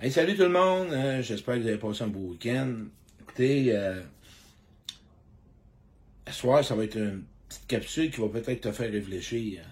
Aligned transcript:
Hey, 0.00 0.12
salut 0.12 0.36
tout 0.36 0.42
le 0.42 0.48
monde. 0.50 0.92
Euh, 0.92 1.22
J'espère 1.22 1.56
que 1.56 1.62
vous 1.62 1.66
avez 1.66 1.76
passé 1.76 2.04
un 2.04 2.06
beau 2.06 2.30
week-end. 2.30 2.72
Écoutez, 3.20 3.76
euh, 3.76 4.00
ce 6.28 6.34
soir, 6.34 6.64
ça 6.64 6.76
va 6.76 6.84
être 6.84 6.96
une 6.96 7.24
petite 7.48 7.66
capsule 7.66 8.08
qui 8.12 8.20
va 8.20 8.28
peut-être 8.28 8.60
te 8.60 8.70
faire 8.70 8.92
réfléchir. 8.92 9.62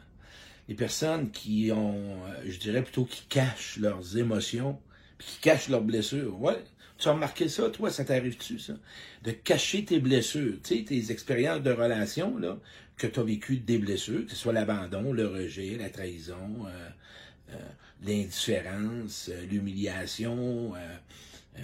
Les 0.69 0.75
personnes 0.75 1.31
qui 1.31 1.71
ont, 1.71 2.25
euh, 2.27 2.43
je 2.45 2.59
dirais 2.59 2.83
plutôt 2.83 3.04
qui 3.04 3.25
cachent 3.29 3.77
leurs 3.77 4.19
émotions, 4.19 4.81
puis 5.17 5.29
qui 5.29 5.39
cachent 5.43 5.68
leurs 5.68 5.84
blessures. 5.84 6.43
Ouais. 6.43 6.58
Tu 6.98 7.06
as 7.06 7.12
remarqué 7.12 7.48
ça, 7.48 7.70
toi, 7.70 7.93
ça 7.93 8.04
t'arrive-tu, 8.04 8.58
ça? 8.58 8.72
De 9.22 9.30
cacher 9.30 9.84
tes 9.84 10.00
blessures, 10.00 10.54
tu 10.64 10.79
sais, 10.79 10.82
tes 10.82 11.12
expériences 11.12 11.62
de 11.62 11.70
relation, 11.70 12.36
là, 12.36 12.58
que 12.96 13.06
tu 13.06 13.20
as 13.20 13.22
vécu 13.22 13.58
des 13.58 13.79
blessures, 13.79 14.24
que 14.24 14.32
ce 14.32 14.36
soit 14.36 14.52
l'abandon, 14.52 15.12
le 15.12 15.29
rejet, 15.29 15.77
la 15.79 15.88
trahison, 15.88 16.66
l'indifférence, 18.05 19.31
euh, 19.33 19.46
l'humiliation, 19.46 20.75
euh, 20.75 21.63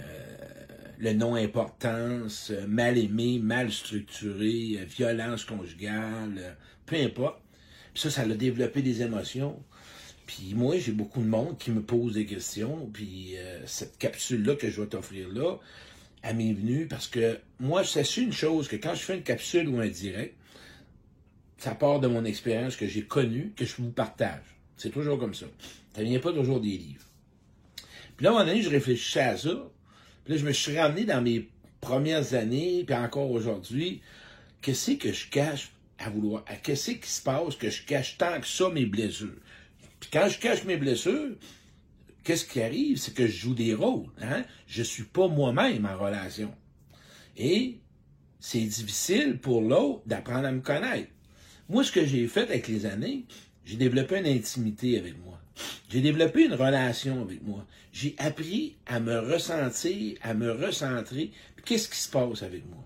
le 0.99 1.13
non-importance, 1.13 2.51
mal 2.67 2.97
aimé, 2.97 3.39
mal 3.39 3.71
structuré, 3.71 4.85
violence 4.87 5.45
conjugale, 5.45 6.57
peu 6.85 6.95
importe. 6.95 7.39
Puis 7.93 8.03
ça, 8.03 8.09
ça 8.09 8.21
a 8.23 8.25
développé 8.25 8.81
des 8.81 9.01
émotions. 9.03 9.61
Puis 10.25 10.53
moi, 10.55 10.77
j'ai 10.77 10.93
beaucoup 10.93 11.21
de 11.21 11.27
monde 11.27 11.57
qui 11.59 11.71
me 11.71 11.81
pose 11.81 12.13
des 12.13 12.25
questions. 12.25 12.89
Puis 12.91 13.35
cette 13.65 13.97
capsule-là 13.99 14.55
que 14.55 14.69
je 14.69 14.81
vais 14.81 14.87
t'offrir 14.87 15.29
là, 15.29 15.57
elle 16.23 16.37
m'est 16.37 16.53
venue 16.53 16.87
parce 16.87 17.07
que 17.07 17.37
moi, 17.59 17.83
je 17.83 17.89
sais 17.89 18.21
une 18.21 18.33
chose, 18.33 18.67
que 18.67 18.77
quand 18.77 18.95
je 18.95 19.01
fais 19.01 19.15
une 19.15 19.23
capsule 19.23 19.67
ou 19.67 19.79
un 19.79 19.87
direct, 19.89 20.35
ça 21.57 21.75
part 21.75 21.99
de 21.99 22.07
mon 22.07 22.25
expérience 22.25 22.75
que 22.75 22.87
j'ai 22.87 23.03
connue, 23.03 23.53
que 23.55 23.65
je 23.65 23.75
vous 23.77 23.91
partage. 23.91 24.52
C'est 24.83 24.89
toujours 24.89 25.17
comme 25.17 25.33
ça. 25.33 25.45
Ça 25.95 26.03
vient 26.03 26.19
pas 26.19 26.33
toujours 26.33 26.59
des 26.59 26.77
livres. 26.77 27.05
Puis 28.17 28.25
là, 28.25 28.31
à 28.31 28.33
un 28.33 28.39
moment 28.39 28.49
donné, 28.49 28.61
je 28.61 28.69
réfléchissais 28.69 29.21
à 29.21 29.37
ça. 29.37 29.71
Puis 30.25 30.33
là, 30.33 30.37
je 30.41 30.45
me 30.45 30.51
suis 30.51 30.77
ramené 30.77 31.05
dans 31.05 31.21
mes 31.21 31.49
premières 31.79 32.33
années, 32.33 32.83
puis 32.85 32.93
encore 32.93 33.31
aujourd'hui, 33.31 34.01
qu'est-ce 34.61 34.91
que 34.91 35.13
je 35.13 35.29
cache 35.29 35.71
à 35.99 36.09
vouloir, 36.09 36.43
qu'est-ce 36.63 36.91
qui 36.91 37.09
se 37.09 37.21
passe 37.21 37.55
que 37.55 37.69
je 37.69 37.81
cache 37.83 38.17
tant 38.17 38.41
que 38.41 38.45
ça 38.45 38.67
mes 38.71 38.85
blessures? 38.85 39.39
Puis 40.01 40.09
quand 40.11 40.27
je 40.27 40.37
cache 40.37 40.65
mes 40.65 40.75
blessures, 40.75 41.37
qu'est-ce 42.25 42.43
qui 42.43 42.61
arrive? 42.61 42.97
C'est 42.97 43.13
que 43.13 43.25
je 43.25 43.37
joue 43.37 43.55
des 43.55 43.73
rôles. 43.73 44.09
Hein? 44.21 44.43
Je 44.67 44.83
suis 44.83 45.03
pas 45.03 45.29
moi-même 45.29 45.85
en 45.85 45.97
relation. 45.97 46.53
Et 47.37 47.79
c'est 48.41 48.59
difficile 48.59 49.37
pour 49.37 49.61
l'autre 49.61 50.01
d'apprendre 50.07 50.45
à 50.45 50.51
me 50.51 50.59
connaître. 50.59 51.09
Moi, 51.69 51.85
ce 51.85 51.91
que 51.93 52.05
j'ai 52.05 52.27
fait 52.27 52.41
avec 52.41 52.67
les 52.67 52.85
années, 52.85 53.23
j'ai 53.65 53.77
développé 53.77 54.19
une 54.19 54.27
intimité 54.27 54.97
avec 54.99 55.17
moi. 55.23 55.39
J'ai 55.89 56.01
développé 56.01 56.45
une 56.45 56.53
relation 56.53 57.21
avec 57.21 57.43
moi. 57.43 57.65
J'ai 57.91 58.15
appris 58.17 58.77
à 58.85 58.99
me 58.99 59.19
ressentir, 59.19 60.17
à 60.21 60.33
me 60.33 60.51
recentrer. 60.51 61.31
Qu'est-ce 61.65 61.87
qui 61.87 61.97
se 61.97 62.09
passe 62.09 62.43
avec 62.43 62.65
moi? 62.67 62.85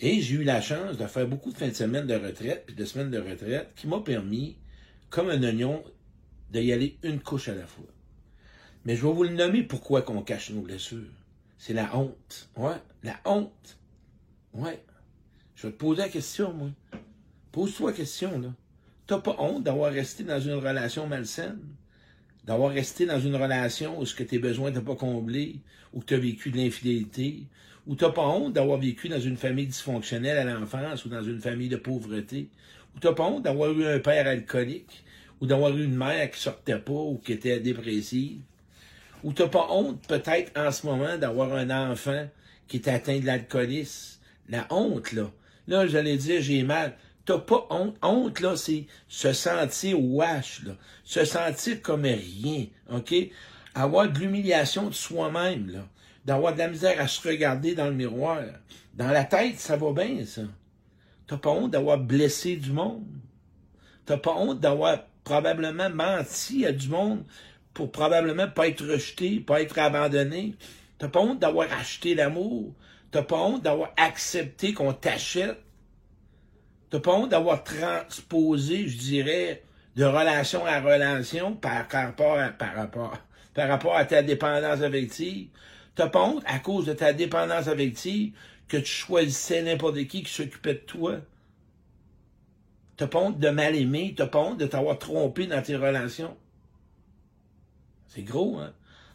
Et 0.00 0.20
j'ai 0.20 0.34
eu 0.34 0.44
la 0.44 0.60
chance 0.60 0.98
de 0.98 1.06
faire 1.06 1.28
beaucoup 1.28 1.52
de 1.52 1.56
fins 1.56 1.68
de 1.68 1.74
semaine 1.74 2.06
de 2.06 2.14
retraite, 2.14 2.64
puis 2.66 2.74
de 2.74 2.84
semaines 2.84 3.10
de 3.10 3.20
retraite, 3.20 3.72
qui 3.76 3.86
m'a 3.86 4.00
permis, 4.00 4.56
comme 5.10 5.30
un 5.30 5.42
oignon, 5.42 5.84
d'y 6.50 6.72
aller 6.72 6.98
une 7.02 7.20
couche 7.20 7.48
à 7.48 7.54
la 7.54 7.66
fois. 7.66 7.86
Mais 8.84 8.96
je 8.96 9.06
vais 9.06 9.12
vous 9.12 9.22
le 9.22 9.30
nommer 9.30 9.62
pourquoi 9.62 10.02
qu'on 10.02 10.22
cache 10.22 10.50
nos 10.50 10.62
blessures. 10.62 11.08
C'est 11.56 11.72
la 11.72 11.96
honte. 11.96 12.50
Ouais, 12.56 12.74
la 13.04 13.20
honte. 13.24 13.78
Ouais. 14.52 14.84
Je 15.54 15.68
vais 15.68 15.72
te 15.72 15.78
poser 15.78 16.02
la 16.02 16.08
question, 16.08 16.52
moi. 16.52 16.70
Pose-toi 17.52 17.92
la 17.92 17.96
question, 17.96 18.40
là. 18.40 18.52
T'as 19.12 19.18
pas 19.18 19.36
honte 19.40 19.64
d'avoir 19.64 19.92
resté 19.92 20.24
dans 20.24 20.40
une 20.40 20.54
relation 20.54 21.06
malsaine? 21.06 21.58
D'avoir 22.46 22.72
resté 22.72 23.04
dans 23.04 23.20
une 23.20 23.36
relation 23.36 24.00
où 24.00 24.06
ce 24.06 24.14
que 24.14 24.22
tes 24.22 24.38
besoins 24.38 24.70
n'étaient 24.70 24.82
pas 24.82 24.96
comblés, 24.96 25.56
ou 25.92 26.00
que 26.00 26.06
tu 26.06 26.14
as 26.14 26.18
vécu 26.18 26.50
de 26.50 26.56
l'infidélité, 26.56 27.42
ou 27.86 27.94
t'as 27.94 28.08
pas 28.08 28.26
honte 28.26 28.54
d'avoir 28.54 28.78
vécu 28.78 29.10
dans 29.10 29.20
une 29.20 29.36
famille 29.36 29.66
dysfonctionnelle 29.66 30.38
à 30.38 30.44
l'enfance, 30.44 31.04
ou 31.04 31.10
dans 31.10 31.22
une 31.22 31.40
famille 31.40 31.68
de 31.68 31.76
pauvreté, 31.76 32.48
ou 32.96 33.00
t'as 33.00 33.12
pas 33.12 33.24
honte 33.24 33.42
d'avoir 33.42 33.72
eu 33.72 33.84
un 33.84 33.98
père 33.98 34.26
alcoolique, 34.26 35.04
ou 35.42 35.46
d'avoir 35.46 35.76
eu 35.76 35.84
une 35.84 35.94
mère 35.94 36.30
qui 36.30 36.40
sortait 36.40 36.78
pas, 36.78 36.92
ou 36.92 37.20
qui 37.22 37.34
était 37.34 37.60
dépressive, 37.60 38.40
ou 39.24 39.34
t'as 39.34 39.48
pas 39.48 39.66
honte 39.68 40.00
peut-être 40.08 40.58
en 40.58 40.72
ce 40.72 40.86
moment 40.86 41.18
d'avoir 41.18 41.52
un 41.52 41.68
enfant 41.90 42.28
qui 42.66 42.78
est 42.78 42.88
atteint 42.88 43.20
de 43.20 43.26
l'alcoolisme? 43.26 44.20
La 44.48 44.66
honte, 44.70 45.12
là. 45.12 45.30
Là, 45.68 45.86
j'allais 45.86 46.16
dire, 46.16 46.40
j'ai 46.40 46.62
mal. 46.62 46.96
T'as 47.24 47.38
pas 47.38 47.66
honte. 47.70 47.96
Honte, 48.02 48.40
là, 48.40 48.56
c'est 48.56 48.86
se 49.08 49.32
sentir 49.32 50.00
wash. 50.00 50.62
Se 51.04 51.24
sentir 51.24 51.80
comme 51.82 52.02
rien, 52.02 52.66
OK? 52.90 53.14
Avoir 53.74 54.10
de 54.10 54.18
l'humiliation 54.18 54.88
de 54.88 54.94
soi-même, 54.94 55.70
là. 55.70 55.86
D'avoir 56.24 56.52
de 56.52 56.58
la 56.58 56.68
misère 56.68 57.00
à 57.00 57.08
se 57.08 57.26
regarder 57.26 57.74
dans 57.74 57.86
le 57.86 57.94
miroir. 57.94 58.42
Dans 58.94 59.08
la 59.08 59.24
tête, 59.24 59.58
ça 59.58 59.76
va 59.76 59.92
bien, 59.92 60.24
ça. 60.24 60.42
T'as 61.26 61.36
pas 61.36 61.50
honte 61.50 61.70
d'avoir 61.70 61.98
blessé 61.98 62.56
du 62.56 62.72
monde. 62.72 63.06
T'as 64.04 64.18
pas 64.18 64.34
honte 64.34 64.60
d'avoir 64.60 65.04
probablement 65.24 65.90
menti 65.90 66.66
à 66.66 66.72
du 66.72 66.88
monde 66.88 67.24
pour 67.72 67.90
probablement 67.90 68.48
pas 68.48 68.68
être 68.68 68.84
rejeté, 68.84 69.40
pas 69.40 69.62
être 69.62 69.78
abandonné. 69.78 70.54
T'as 70.98 71.08
pas 71.08 71.20
honte 71.20 71.38
d'avoir 71.38 71.72
acheté 71.72 72.14
l'amour. 72.14 72.74
T'as 73.10 73.22
pas 73.22 73.38
honte 73.38 73.62
d'avoir 73.62 73.92
accepté 73.96 74.72
qu'on 74.72 74.92
t'achète. 74.92 75.58
T'as 76.92 77.00
pas 77.00 77.14
honte 77.14 77.30
d'avoir 77.30 77.64
transposé, 77.64 78.86
je 78.86 78.98
dirais, 78.98 79.62
de 79.96 80.04
relation 80.04 80.66
à 80.66 80.78
relation 80.78 81.56
par 81.56 81.90
rapport 81.90 82.38
à, 82.38 82.52
rapport, 82.76 83.16
par 83.54 83.68
rapport 83.68 83.96
à 83.96 84.04
ta 84.04 84.22
dépendance 84.22 84.82
affective? 84.82 85.48
T'as 85.94 86.10
pas 86.10 86.20
honte, 86.20 86.42
à 86.44 86.58
cause 86.58 86.84
de 86.84 86.92
ta 86.92 87.14
dépendance 87.14 87.66
affective, 87.66 88.34
que 88.68 88.76
tu 88.76 88.92
choisissais 88.92 89.62
n'importe 89.62 90.06
qui 90.06 90.22
qui 90.22 90.30
s'occupait 90.30 90.74
de 90.74 90.80
toi? 90.80 91.16
T'as 92.98 93.06
pas 93.06 93.20
honte 93.20 93.38
de 93.38 93.48
mal 93.48 93.74
aimer, 93.74 94.12
t'as 94.14 94.26
pas 94.26 94.40
honte 94.40 94.58
de 94.58 94.66
t'avoir 94.66 94.98
trompé 94.98 95.46
dans 95.46 95.62
tes 95.62 95.76
relations? 95.76 96.36
C'est 98.08 98.22
gros, 98.22 98.58
hein? 98.58 98.74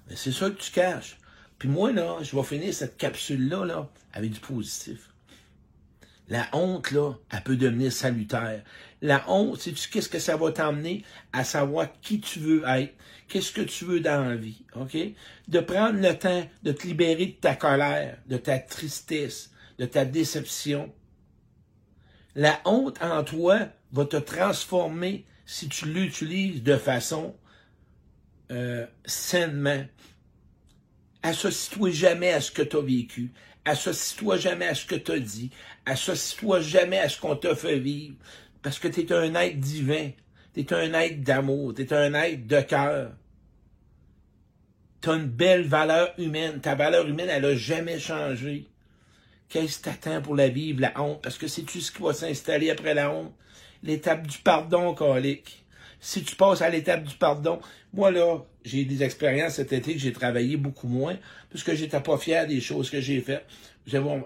Mais 0.10 0.16
c'est 0.16 0.32
ça 0.32 0.50
que 0.50 0.60
tu 0.60 0.72
caches. 0.72 1.20
Puis 1.60 1.70
moi, 1.70 1.92
là, 1.92 2.18
je 2.24 2.36
vais 2.36 2.42
finir 2.42 2.74
cette 2.74 2.98
capsule-là, 2.98 3.66
là, 3.66 3.88
avec 4.14 4.32
du 4.32 4.40
positif. 4.40 5.12
La 6.30 6.50
honte, 6.52 6.92
là, 6.92 7.14
elle 7.32 7.44
peut 7.44 7.56
devenir 7.56 7.92
salutaire. 7.92 8.64
La 9.02 9.24
honte, 9.30 9.62
c'est 9.62 9.74
qu'est-ce 9.90 10.10
que 10.10 10.20
ça 10.20 10.36
va 10.36 10.52
t'emmener 10.52 11.04
à 11.32 11.44
savoir 11.44 11.88
qui 12.02 12.20
tu 12.20 12.40
veux 12.40 12.64
être, 12.68 12.94
qu'est-ce 13.28 13.54
que 13.54 13.62
tu 13.62 13.86
veux 13.86 14.02
dans 14.02 14.28
la 14.28 14.36
vie, 14.36 14.64
OK? 14.76 14.98
De 15.48 15.60
prendre 15.60 16.00
le 16.00 16.18
temps 16.18 16.46
de 16.64 16.72
te 16.72 16.86
libérer 16.86 17.28
de 17.28 17.32
ta 17.32 17.56
colère, 17.56 18.18
de 18.28 18.38
ta 18.38 18.60
tristesse, 18.60 19.52
de 19.78 19.86
ta 19.86 20.04
déception. 20.04 20.94
La 22.36 22.60
honte 22.66 23.02
en 23.02 23.24
toi 23.24 23.60
va 23.94 24.06
te 24.06 24.18
transformer 24.18 25.26
si 25.46 25.70
tu 25.70 25.86
l'utilises 25.86 26.62
de 26.62 26.76
façon 26.76 27.36
euh, 28.52 28.86
sainement. 29.06 29.86
Associe-toi 31.24 31.92
jamais 31.92 32.34
à 32.34 32.42
ce 32.42 32.52
que 32.52 32.62
tu 32.62 32.76
as 32.76 32.82
vécu. 32.82 33.32
Associe-toi 33.68 34.38
jamais 34.38 34.68
à 34.68 34.76
ce 34.76 34.86
que 34.86 34.96
tu 34.96 35.12
as 35.12 35.20
dit. 35.20 35.52
Associe-toi 35.86 36.62
jamais 36.62 37.00
à 37.00 37.10
ce 37.10 37.20
qu'on 37.20 37.36
t'a 37.36 37.54
fait 37.54 37.80
vivre. 37.80 38.16
Parce 38.62 38.80
que 38.80 38.88
tu 38.88 39.02
es 39.02 39.12
un 39.12 39.36
être 39.36 39.60
divin. 39.60 40.12
Tu 40.54 40.62
es 40.62 40.74
un 40.74 40.94
être 40.94 41.22
d'amour. 41.22 41.74
Tu 41.74 41.82
es 41.82 41.92
un 41.92 42.14
être 42.14 42.48
de 42.48 42.62
cœur. 42.62 43.12
Tu 45.02 45.10
as 45.10 45.14
une 45.16 45.28
belle 45.28 45.68
valeur 45.68 46.14
humaine. 46.18 46.62
Ta 46.62 46.76
valeur 46.76 47.08
humaine, 47.08 47.28
elle 47.30 47.42
n'a 47.42 47.56
jamais 47.56 48.00
changé. 48.00 48.68
Qu'est-ce 49.50 49.80
que 49.80 49.84
t'attends 49.84 50.22
pour 50.22 50.38
la 50.38 50.48
vivre, 50.48 50.80
la 50.80 51.02
honte? 51.02 51.22
Parce 51.22 51.38
que 51.38 51.48
c'est-tu 51.48 51.82
ce 51.82 51.92
qui 51.92 52.02
va 52.02 52.14
s'installer 52.14 52.70
après 52.70 52.94
la 52.94 53.12
honte? 53.12 53.34
L'étape 53.84 54.26
du 54.26 54.38
pardon, 54.38 54.94
colique 54.94 55.66
si 56.00 56.24
tu 56.24 56.36
passes 56.36 56.62
à 56.62 56.70
l'étape 56.70 57.04
du 57.04 57.16
pardon, 57.16 57.60
moi 57.94 58.12
là, 58.12 58.38
j'ai 58.64 58.86
des 58.86 59.04
expériences 59.04 59.56
cet 59.56 59.74
été 59.74 59.94
que 59.94 60.00
j'ai 60.00 60.12
travaillé 60.12 60.58
beaucoup 60.58 60.88
moins, 60.88 61.18
parce 61.52 61.64
que 61.64 61.76
j'étais 61.76 62.00
pas 62.00 62.18
fier 62.18 62.48
des 62.48 62.62
choses 62.62 62.90
que 62.90 63.02
j'ai 63.02 63.22
faites. 63.22 63.46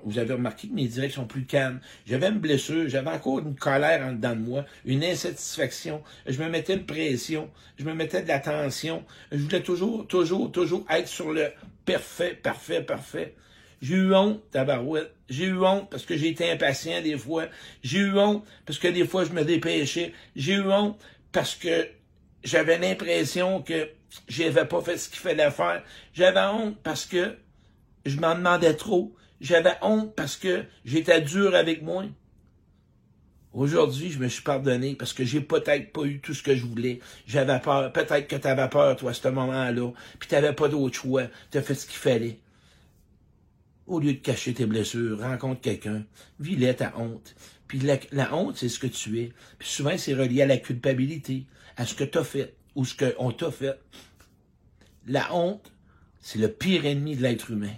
Vous 0.04 0.18
avez, 0.18 0.34
remarqué 0.34 0.68
que 0.68 0.74
mes 0.74 0.88
directs 0.88 1.12
sont 1.12 1.28
plus 1.28 1.46
calmes. 1.46 1.82
J'avais 2.08 2.30
une 2.30 2.40
blessure, 2.40 2.90
j'avais 2.90 3.12
encore 3.12 3.40
une 3.40 3.54
colère 3.54 4.04
en 4.04 4.14
dedans 4.14 4.36
de 4.36 4.42
moi, 4.42 4.66
une 4.86 5.04
insatisfaction. 5.04 6.02
Je 6.26 6.42
me 6.42 6.50
mettais 6.50 6.74
une 6.74 6.86
pression, 6.88 7.48
je 7.78 7.86
me 7.86 7.94
mettais 7.94 8.24
de 8.24 8.28
la. 8.28 8.42
Je 8.42 9.38
voulais 9.38 9.62
toujours, 9.62 10.08
toujours, 10.08 10.52
toujours 10.52 10.84
être 10.90 11.08
sur 11.08 11.32
le 11.32 11.50
parfait, 11.86 12.34
parfait, 12.42 12.82
parfait. 12.82 13.36
J'ai 13.84 13.96
eu 13.96 14.16
honte, 14.16 14.42
tabarouette. 14.50 15.14
J'ai 15.30 15.46
eu 15.46 15.60
honte 15.64 15.90
parce 15.92 16.06
que 16.06 16.14
été 16.14 16.52
impatient 16.52 17.02
des 17.02 17.18
fois. 17.18 17.46
J'ai 17.84 18.00
eu 18.00 18.18
honte 18.18 18.44
parce 18.66 18.80
que 18.80 18.88
des 18.88 19.06
fois 19.06 19.26
je 19.26 19.32
me 19.32 19.44
dépêchais. 19.44 20.14
J'ai 20.36 20.54
eu 20.54 20.72
honte 20.72 20.98
parce 21.32 21.56
que 21.56 21.88
j'avais 22.44 22.78
l'impression 22.78 23.62
que 23.62 23.90
j'avais 24.28 24.66
pas 24.66 24.82
fait 24.82 24.98
ce 24.98 25.10
qu'il 25.10 25.20
fallait 25.20 25.52
faire. 25.52 25.84
J'avais 26.14 26.42
honte 26.42 26.78
parce 26.84 27.06
que 27.06 27.38
je 28.06 28.20
m'en 28.20 28.36
demandais 28.36 28.76
trop. 28.76 29.16
J'avais 29.40 29.76
honte 29.82 30.16
parce 30.16 30.38
que 30.38 30.66
j'étais 30.86 31.22
dur 31.22 31.56
avec 31.56 31.82
moi. 31.82 32.06
Aujourd'hui, 33.54 34.12
je 34.12 34.20
me 34.20 34.30
suis 34.30 34.44
pardonné 34.44 34.96
parce 34.96 35.14
que 35.14 35.26
j'ai 35.26 35.42
peut-être 35.42 35.92
pas 35.92 36.04
eu 36.04 36.22
tout 36.22 36.34
ce 36.34 36.42
que 36.42 36.56
je 36.56 36.66
voulais. 36.66 37.00
J'avais 37.28 37.60
peur. 37.60 37.92
Peut-être 37.92 38.28
que 38.28 38.38
tu 38.38 38.48
avais 38.48 38.70
peur, 38.70 38.96
toi, 38.96 39.12
à 39.12 39.14
ce 39.14 39.28
moment-là. 39.28 39.92
Puis 40.20 40.30
tu 40.30 40.36
n'avais 40.36 40.54
pas 40.54 40.70
d'autre 40.70 40.96
choix. 40.96 41.24
Tu 41.52 41.58
as 41.58 41.62
fait 41.62 41.74
ce 41.74 41.86
qu'il 41.86 41.98
fallait. 41.98 42.40
Au 43.92 44.00
lieu 44.00 44.14
de 44.14 44.20
cacher 44.20 44.54
tes 44.54 44.66
blessures, 44.66 45.20
rencontre 45.20 45.60
quelqu'un. 45.60 46.06
Vis-le 46.40 46.74
ta 46.74 46.98
honte. 46.98 47.36
Puis 47.68 47.78
la, 48.14 48.34
honte, 48.34 48.56
c'est 48.56 48.70
ce 48.70 48.80
que 48.80 48.88
tu 48.88 49.20
es. 49.20 49.34
Puis 49.60 49.68
souvent, 49.68 49.98
c'est 49.98 50.14
relié 50.14 50.44
à 50.44 50.46
la 50.46 50.56
culpabilité, 50.56 51.46
à 51.76 51.86
ce 51.86 51.94
que 51.94 52.06
tu 52.06 52.18
as 52.18 52.24
fait 52.24 52.56
ou 52.74 52.86
ce 52.86 52.96
qu'on 52.96 53.34
t'a 53.34 53.52
fait. 53.52 53.78
La 55.08 55.36
honte, 55.36 55.74
c'est 56.22 56.40
le 56.40 56.48
pire 56.48 56.86
ennemi 56.86 57.18
de 57.18 57.22
l'être 57.22 57.52
humain. 57.52 57.76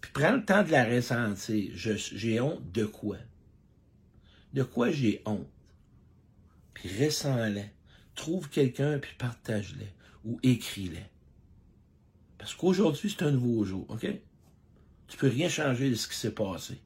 Puis 0.00 0.12
prends 0.14 0.30
le 0.30 0.44
temps 0.44 0.62
de 0.62 0.70
la 0.70 0.84
ressentir. 0.84 1.72
J'ai 1.74 2.38
honte 2.38 2.70
de 2.70 2.84
quoi? 2.84 3.16
De 4.52 4.62
quoi 4.62 4.92
j'ai 4.92 5.22
honte? 5.26 5.48
Puis 6.72 6.88
ressens-les. 7.04 7.66
Trouve 8.14 8.48
quelqu'un, 8.48 9.00
puis 9.00 9.16
partage-les. 9.18 9.92
Ou 10.24 10.38
écris-les. 10.44 11.06
Parce 12.38 12.54
qu'aujourd'hui, 12.54 13.10
c'est 13.10 13.24
un 13.24 13.32
nouveau 13.32 13.64
jour, 13.64 13.86
OK? 13.88 14.06
Tu 15.12 15.18
peux 15.18 15.28
rien 15.28 15.50
changer 15.50 15.90
de 15.90 15.94
ce 15.94 16.08
qui 16.08 16.16
s'est 16.16 16.30
passé. 16.30 16.78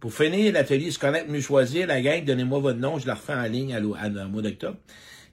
Pour 0.00 0.10
finir 0.10 0.54
l'atelier 0.54 0.90
Se 0.90 0.98
connaître, 0.98 1.28
mieux 1.28 1.42
choisir, 1.42 1.86
la 1.86 2.00
gang, 2.00 2.24
donnez-moi 2.24 2.60
votre 2.60 2.78
nom, 2.78 2.98
je 2.98 3.06
la 3.06 3.14
refais 3.14 3.34
en 3.34 3.42
ligne 3.42 3.74
à, 3.74 3.78
à, 4.00 4.08
mois 4.24 4.40
d'octobre. 4.40 4.78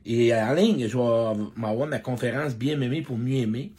Et 0.06 0.36
en 0.36 0.54
ligne, 0.54 0.86
je 0.90 0.98
vais 0.98 1.44
m'avoir 1.56 1.88
ma 1.88 2.00
conférence 2.00 2.56
Bien 2.56 2.76
m'aimer 2.76 3.04
pour 3.04 3.18
mieux 3.18 3.38
aimer. 3.38 3.72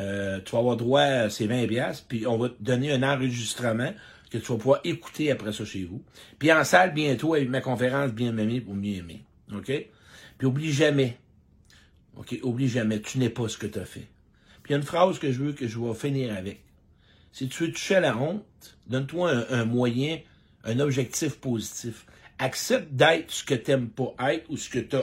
Euh, 0.00 0.40
tu 0.42 0.52
vas 0.52 0.60
avoir 0.60 0.78
droit 0.78 1.02
à 1.02 1.28
ces 1.28 1.46
20 1.46 1.66
pièces, 1.66 2.00
puis 2.00 2.26
on 2.26 2.38
va 2.38 2.48
te 2.48 2.54
donner 2.58 2.90
un 2.90 3.02
enregistrement 3.02 3.92
que 4.30 4.38
tu 4.38 4.50
vas 4.50 4.56
pouvoir 4.56 4.80
écouter 4.84 5.30
après 5.30 5.52
ça 5.52 5.66
chez 5.66 5.84
vous. 5.84 6.02
Puis 6.38 6.50
en 6.50 6.64
salle, 6.64 6.94
bientôt, 6.94 7.34
avec 7.34 7.50
ma 7.50 7.60
conférence 7.60 8.12
Bien 8.12 8.32
m'aimer 8.32 8.62
pour 8.62 8.74
mieux 8.74 8.94
aimer. 8.94 9.24
OK? 9.54 9.70
Puis 10.38 10.46
oublie 10.46 10.72
jamais. 10.72 11.18
OK? 12.16 12.34
Oublie 12.42 12.68
jamais, 12.68 13.02
tu 13.02 13.18
n'es 13.18 13.28
pas 13.28 13.46
ce 13.46 13.58
que 13.58 13.66
tu 13.66 13.78
as 13.78 13.84
fait. 13.84 14.08
Puis 14.62 14.70
il 14.70 14.72
y 14.72 14.74
a 14.74 14.78
une 14.78 14.84
phrase 14.84 15.18
que 15.18 15.30
je 15.30 15.38
veux 15.42 15.52
que 15.52 15.68
je 15.68 15.78
vais 15.78 15.92
finir 15.92 16.34
avec. 16.34 16.62
Si 17.38 17.48
tu 17.48 17.66
veux 17.66 17.72
toucher 17.72 17.94
à 17.94 18.00
la 18.00 18.16
honte, 18.16 18.44
donne-toi 18.88 19.30
un, 19.50 19.64
moyen, 19.64 20.18
un 20.64 20.80
objectif 20.80 21.38
positif. 21.38 22.04
Accepte 22.40 22.92
d'être 22.92 23.30
ce 23.30 23.44
que 23.44 23.54
tu 23.54 23.70
n'aimes 23.70 23.90
pas 23.90 24.32
être 24.32 24.50
ou 24.50 24.56
ce 24.56 24.68
que 24.68 24.80
tu 24.80 24.96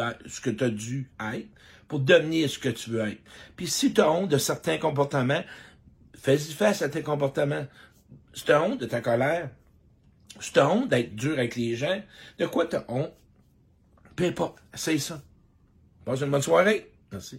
as 0.00 0.64
as 0.64 0.70
dû 0.70 1.10
être 1.34 1.48
pour 1.88 2.00
devenir 2.00 2.48
ce 2.48 2.58
que 2.58 2.70
tu 2.70 2.88
veux 2.88 3.06
être. 3.08 3.20
Puis 3.56 3.66
si 3.66 3.92
tu 3.92 4.00
as 4.00 4.10
honte 4.10 4.30
de 4.30 4.38
certains 4.38 4.78
comportements, 4.78 5.44
fais-y 6.14 6.54
face 6.54 6.80
à 6.80 6.88
tes 6.88 7.02
comportements. 7.02 7.66
Si 8.32 8.44
tu 8.46 8.52
as 8.52 8.62
honte 8.62 8.80
de 8.80 8.86
ta 8.86 9.02
colère, 9.02 9.50
si 10.40 10.50
tu 10.50 10.60
as 10.60 10.70
honte 10.70 10.88
d'être 10.88 11.14
dur 11.14 11.32
avec 11.32 11.56
les 11.56 11.76
gens, 11.76 12.02
de 12.38 12.46
quoi 12.46 12.64
tu 12.64 12.76
as 12.76 12.86
honte? 12.88 13.12
Peu 14.16 14.24
importe, 14.24 14.62
essaye 14.72 14.98
ça. 14.98 15.20
Passe 16.06 16.22
une 16.22 16.30
bonne 16.30 16.40
soirée. 16.40 16.90
Merci. 17.12 17.38